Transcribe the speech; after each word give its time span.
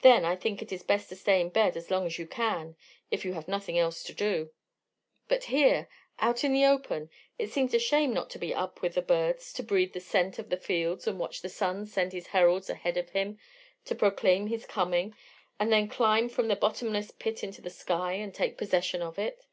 Then 0.00 0.24
I 0.24 0.34
think 0.34 0.62
it 0.62 0.72
is 0.72 0.82
best 0.82 1.10
to 1.10 1.14
stay 1.14 1.38
in 1.38 1.50
bed 1.50 1.76
as 1.76 1.90
long 1.90 2.06
as 2.06 2.18
you 2.18 2.26
can 2.26 2.74
if 3.10 3.22
you 3.22 3.34
have 3.34 3.48
nothing 3.48 3.78
else 3.78 4.02
to 4.04 4.14
do. 4.14 4.50
But 5.28 5.44
here, 5.44 5.90
out 6.18 6.42
in 6.42 6.54
the 6.54 6.64
open, 6.64 7.10
it 7.38 7.52
seems 7.52 7.74
a 7.74 7.78
shame 7.78 8.14
not 8.14 8.30
to 8.30 8.38
be 8.38 8.54
up 8.54 8.80
with 8.80 8.94
the 8.94 9.02
birds 9.02 9.52
to 9.52 9.62
breathe 9.62 9.92
the 9.92 10.00
scent 10.00 10.38
of 10.38 10.48
the 10.48 10.56
fields 10.56 11.06
and 11.06 11.18
watch 11.18 11.42
the 11.42 11.50
sun 11.50 11.84
send 11.84 12.14
his 12.14 12.28
heralds 12.28 12.70
ahead 12.70 12.96
of 12.96 13.10
him 13.10 13.38
to 13.84 13.94
proclaim 13.94 14.46
his 14.46 14.64
coming 14.64 15.14
and 15.60 15.70
then 15.70 15.86
climb 15.86 16.30
from 16.30 16.48
the 16.48 16.56
bottomless 16.56 17.10
pit 17.10 17.44
into 17.44 17.60
the 17.60 17.68
sky 17.68 18.14
and 18.14 18.32
take 18.34 18.56
possession 18.56 19.02
of 19.02 19.18
it." 19.18 19.44